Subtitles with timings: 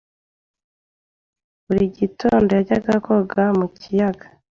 [1.65, 4.25] Buri gitondo yajyaga koga mu kiyaga.